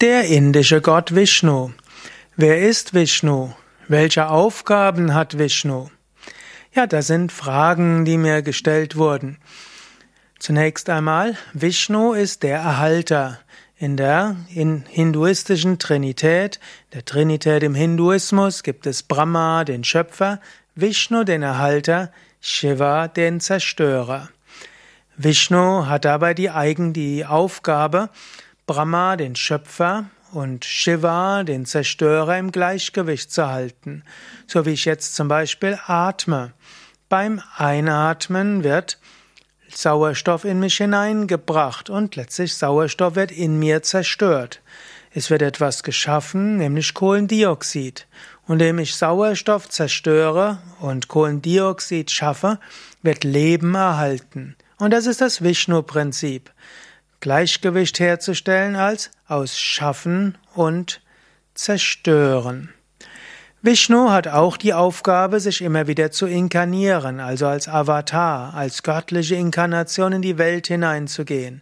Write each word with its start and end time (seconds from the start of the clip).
Der 0.00 0.24
indische 0.24 0.80
Gott 0.80 1.14
Vishnu. 1.14 1.72
Wer 2.34 2.66
ist 2.66 2.94
Vishnu? 2.94 3.50
Welche 3.86 4.30
Aufgaben 4.30 5.12
hat 5.12 5.36
Vishnu? 5.36 5.90
Ja, 6.74 6.86
das 6.86 7.08
sind 7.08 7.32
Fragen, 7.32 8.06
die 8.06 8.16
mir 8.16 8.40
gestellt 8.40 8.96
wurden. 8.96 9.36
Zunächst 10.38 10.88
einmal, 10.88 11.36
Vishnu 11.52 12.14
ist 12.14 12.44
der 12.44 12.60
Erhalter. 12.60 13.40
In 13.76 13.98
der 13.98 14.36
in 14.54 14.84
hinduistischen 14.88 15.78
Trinität, 15.78 16.60
der 16.94 17.04
Trinität 17.04 17.62
im 17.62 17.74
Hinduismus, 17.74 18.62
gibt 18.62 18.86
es 18.86 19.02
Brahma, 19.02 19.64
den 19.64 19.84
Schöpfer, 19.84 20.40
Vishnu, 20.74 21.24
den 21.24 21.42
Erhalter, 21.42 22.10
Shiva, 22.40 23.06
den 23.06 23.38
Zerstörer. 23.38 24.30
Vishnu 25.18 25.84
hat 25.88 26.06
dabei 26.06 26.32
die 26.32 26.48
eigen 26.48 26.94
die 26.94 27.26
Aufgabe, 27.26 28.08
Brahma, 28.70 29.16
den 29.16 29.34
Schöpfer, 29.34 30.04
und 30.30 30.64
Shiva, 30.64 31.42
den 31.42 31.66
Zerstörer, 31.66 32.38
im 32.38 32.52
Gleichgewicht 32.52 33.32
zu 33.32 33.48
halten. 33.48 34.04
So 34.46 34.64
wie 34.64 34.70
ich 34.70 34.84
jetzt 34.84 35.16
zum 35.16 35.26
Beispiel 35.26 35.76
atme. 35.88 36.52
Beim 37.08 37.42
Einatmen 37.56 38.62
wird 38.62 39.00
Sauerstoff 39.74 40.44
in 40.44 40.60
mich 40.60 40.76
hineingebracht 40.76 41.90
und 41.90 42.14
letztlich 42.14 42.54
Sauerstoff 42.54 43.16
wird 43.16 43.32
in 43.32 43.58
mir 43.58 43.82
zerstört. 43.82 44.60
Es 45.12 45.30
wird 45.30 45.42
etwas 45.42 45.82
geschaffen, 45.82 46.58
nämlich 46.58 46.94
Kohlendioxid. 46.94 48.06
Und 48.46 48.60
indem 48.60 48.78
ich 48.78 48.94
Sauerstoff 48.94 49.68
zerstöre 49.68 50.58
und 50.78 51.08
Kohlendioxid 51.08 52.08
schaffe, 52.12 52.60
wird 53.02 53.24
Leben 53.24 53.74
erhalten. 53.74 54.54
Und 54.78 54.92
das 54.92 55.06
ist 55.06 55.20
das 55.20 55.42
Vishnu-Prinzip. 55.42 56.52
Gleichgewicht 57.20 58.00
herzustellen 58.00 58.76
als 58.76 59.10
aus 59.28 59.58
Schaffen 59.58 60.38
und 60.54 61.02
Zerstören. 61.54 62.72
Vishnu 63.62 64.10
hat 64.10 64.26
auch 64.26 64.56
die 64.56 64.72
Aufgabe, 64.72 65.38
sich 65.38 65.60
immer 65.60 65.86
wieder 65.86 66.10
zu 66.10 66.26
inkarnieren, 66.26 67.20
also 67.20 67.46
als 67.46 67.68
Avatar, 67.68 68.54
als 68.54 68.82
göttliche 68.82 69.34
Inkarnation 69.34 70.12
in 70.12 70.22
die 70.22 70.38
Welt 70.38 70.68
hineinzugehen. 70.68 71.60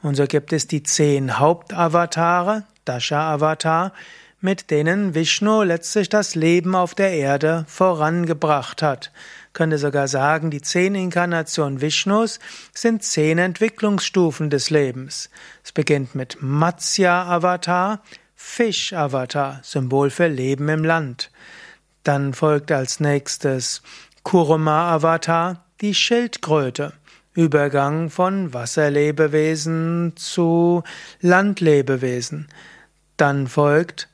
Und 0.00 0.14
so 0.14 0.26
gibt 0.26 0.52
es 0.52 0.68
die 0.68 0.84
zehn 0.84 1.40
Hauptavatare, 1.40 2.62
Dasha-Avatar, 2.84 3.92
mit 4.40 4.70
denen 4.70 5.14
Vishnu 5.14 5.62
letztlich 5.62 6.08
das 6.08 6.34
Leben 6.34 6.74
auf 6.74 6.94
der 6.94 7.12
Erde 7.12 7.64
vorangebracht 7.68 8.82
hat 8.82 9.10
könnte 9.52 9.78
sogar 9.78 10.08
sagen, 10.08 10.50
die 10.50 10.62
zehn 10.62 10.94
Inkarnationen 10.94 11.80
Vishnus 11.80 12.38
sind 12.72 13.02
zehn 13.02 13.38
Entwicklungsstufen 13.38 14.50
des 14.50 14.70
Lebens. 14.70 15.30
Es 15.64 15.72
beginnt 15.72 16.14
mit 16.14 16.38
Matsya-Avatar, 16.40 18.02
Fisch-Avatar, 18.36 19.60
Symbol 19.62 20.10
für 20.10 20.28
Leben 20.28 20.68
im 20.68 20.84
Land. 20.84 21.30
Dann 22.04 22.32
folgt 22.32 22.72
als 22.72 23.00
nächstes 23.00 23.82
Kuruma-Avatar, 24.22 25.64
die 25.80 25.94
Schildkröte. 25.94 26.92
Übergang 27.32 28.10
von 28.10 28.52
Wasserlebewesen 28.52 30.14
zu 30.16 30.82
Landlebewesen. 31.20 32.48
Dann 33.16 33.46
folgt 33.46 34.08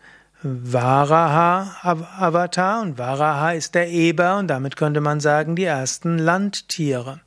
Varaha-Avatar 0.47 2.83
und 2.83 2.98
Varaha 2.98 3.52
ist 3.52 3.75
der 3.75 3.89
Eber 3.89 4.39
und 4.39 4.48
damit 4.48 4.77
könnte 4.77 5.00
man 5.00 5.20
sagen 5.20 5.56
die 5.56 5.64
ersten 5.64 6.19
Landtiere. 6.19 7.20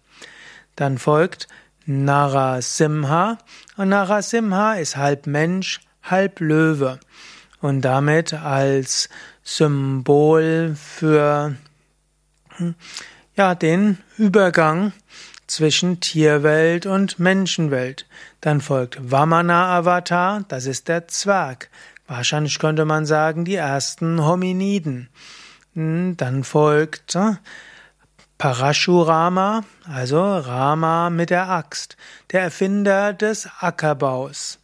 Dann 0.75 0.97
folgt 0.97 1.47
Narasimha 1.85 3.37
und 3.77 3.89
Narasimha 3.89 4.75
ist 4.75 4.97
halb 4.97 5.27
Mensch, 5.27 5.81
halb 6.03 6.39
Löwe 6.39 6.99
und 7.61 7.81
damit 7.81 8.33
als 8.33 9.09
Symbol 9.43 10.75
für 10.75 11.55
ja, 13.35 13.55
den 13.55 13.97
Übergang 14.17 14.93
zwischen 15.47 15.99
Tierwelt 15.99 16.85
und 16.85 17.19
Menschenwelt. 17.19 18.05
Dann 18.41 18.61
folgt 18.61 19.11
Vamana 19.11 19.77
Avatar, 19.77 20.43
das 20.47 20.65
ist 20.65 20.87
der 20.87 21.07
Zwerg. 21.07 21.69
Wahrscheinlich 22.09 22.57
könnte 22.57 22.85
man 22.85 23.05
sagen, 23.05 23.45
die 23.45 23.55
ersten 23.55 24.25
Hominiden. 24.25 25.09
Hm, 25.75 26.17
dann 26.17 26.43
folgt 26.43 27.15
äh, 27.15 27.33
Parashurama, 28.39 29.63
also 29.87 30.19
Rama 30.19 31.11
mit 31.11 31.29
der 31.29 31.49
Axt, 31.49 31.97
der 32.31 32.41
Erfinder 32.41 33.13
des 33.13 33.47
Ackerbaus. 33.59 34.57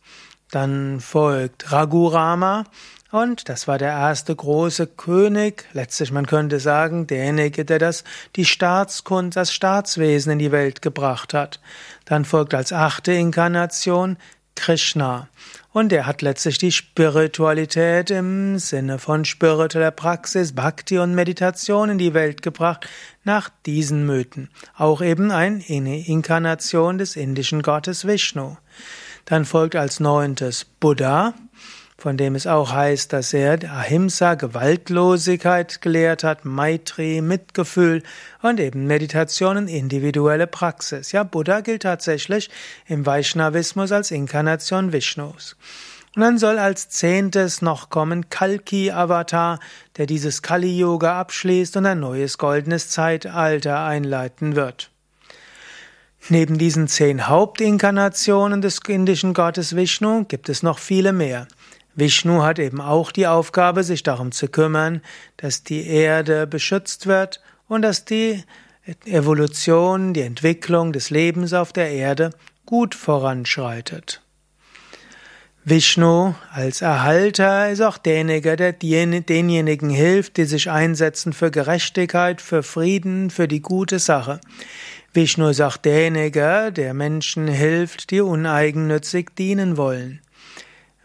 Dann 0.50 1.00
folgt 1.00 1.72
Raghurama 1.72 2.64
und 3.12 3.48
das 3.48 3.68
war 3.68 3.78
der 3.78 3.92
erste 3.92 4.36
große 4.36 4.88
König, 4.88 5.66
letztlich 5.74 6.12
man 6.12 6.26
könnte 6.26 6.60
sagen, 6.60 7.06
derjenige, 7.06 7.64
der 7.64 7.78
das 7.78 8.04
die 8.36 8.46
Staatskunst, 8.46 9.38
das 9.38 9.54
Staatswesen 9.54 10.32
in 10.32 10.40
die 10.40 10.52
Welt 10.52 10.82
gebracht 10.82 11.36
hat. 11.36 11.60
Dann 12.06 12.26
folgt 12.26 12.56
als 12.56 12.74
achte 12.74 13.12
Inkarnation 13.12 14.18
Krishna. 14.56 15.30
Und 15.72 15.92
er 15.92 16.06
hat 16.06 16.22
letztlich 16.22 16.58
die 16.58 16.72
Spiritualität 16.72 18.10
im 18.10 18.58
Sinne 18.58 18.98
von 18.98 19.26
spiritueller 19.26 19.92
Praxis, 19.92 20.54
Bhakti 20.54 20.98
und 20.98 21.14
Meditation 21.14 21.90
in 21.90 21.98
die 21.98 22.14
Welt 22.14 22.42
gebracht, 22.42 22.88
nach 23.24 23.50
diesen 23.66 24.06
Mythen. 24.06 24.50
Auch 24.78 25.02
eben 25.02 25.32
eine 25.32 26.08
Inkarnation 26.08 26.98
des 26.98 27.16
indischen 27.16 27.62
Gottes 27.62 28.08
Vishnu. 28.08 28.56
Dann 29.26 29.44
folgt 29.44 29.76
als 29.76 30.00
neuntes 30.00 30.66
Buddha 30.66 31.34
von 31.98 32.18
dem 32.18 32.36
es 32.36 32.46
auch 32.46 32.72
heißt, 32.72 33.14
dass 33.14 33.34
er 33.34 33.58
Ahimsa, 33.64 34.36
Gewaltlosigkeit 34.36 35.82
gelehrt 35.82 36.24
hat, 36.24 36.44
Maitri, 36.44 37.22
Mitgefühl 37.22 38.04
und 38.42 38.60
eben 38.60 38.86
Meditationen, 38.86 39.68
individuelle 39.68 40.48
Praxis. 40.48 41.12
Ja, 41.12 41.24
Buddha 41.24 41.62
gilt 41.62 41.84
tatsächlich 41.84 42.50
im 42.86 43.06
Vaishnavismus 43.06 43.92
als 43.92 44.12
Inkarnation 44.12 44.92
Vishnus. 44.92 45.56
Und 46.16 46.22
dann 46.22 46.38
soll 46.38 46.60
als 46.60 46.88
zehntes 46.90 47.62
noch 47.62 47.90
kommen 47.90 48.30
Kalki 48.30 48.90
Avatar, 48.92 49.60
der 49.98 50.06
dieses 50.06 50.42
Kali 50.42 50.78
Yoga 50.78 51.20
abschließt 51.20 51.76
und 51.76 51.86
ein 51.86 52.00
neues 52.00 52.38
goldenes 52.38 52.90
Zeitalter 52.90 53.84
einleiten 53.84 54.56
wird. 54.56 54.92
Neben 56.30 56.58
diesen 56.58 56.88
zehn 56.88 57.28
Hauptinkarnationen 57.28 58.62
des 58.62 58.80
indischen 58.88 59.34
Gottes 59.34 59.76
Vishnu 59.76 60.24
gibt 60.26 60.50
es 60.50 60.64
noch 60.64 60.80
viele 60.80 61.14
mehr. 61.14 61.48
Vishnu 61.96 62.44
hat 62.44 62.60
eben 62.60 62.82
auch 62.82 63.12
die 63.12 63.28
Aufgabe, 63.28 63.84
sich 63.84 64.04
darum 64.04 64.32
zu 64.32 64.48
kümmern, 64.48 65.02
dass 65.38 65.64
die 65.64 65.88
Erde 65.88 66.46
beschützt 66.46 67.08
wird 67.08 67.42
und 67.68 67.82
dass 67.82 68.06
die 68.06 68.44
Evolution, 69.06 70.14
die 70.14 70.22
Entwicklung 70.22 70.94
des 70.94 71.10
Lebens 71.10 71.54
auf 71.54 71.74
der 71.74 71.92
Erde 71.92 72.32
gut 72.66 72.96
voranschreitet. 72.96 74.22
Vishnu 75.64 76.36
als 76.52 76.84
Erhalter 76.84 77.72
ist 77.72 77.82
auch 77.82 77.98
derjenige, 77.98 78.56
der 78.56 78.74
denjenigen 78.74 79.90
hilft, 79.90 80.38
die 80.38 80.44
sich 80.44 80.70
einsetzen 80.70 81.34
für 81.34 81.50
Gerechtigkeit, 81.50 82.40
für 82.40 82.62
Frieden, 82.62 83.32
für 83.32 83.48
die 83.48 83.62
gute 83.62 83.98
Sache. 83.98 84.40
Vishnu 85.14 85.48
ist 85.48 85.62
auch 85.62 85.78
derjenige, 85.78 86.72
der 86.72 86.94
Menschen 86.94 87.48
hilft, 87.48 88.12
die 88.12 88.22
uneigennützig 88.22 89.30
dienen 89.36 89.76
wollen. 89.78 90.22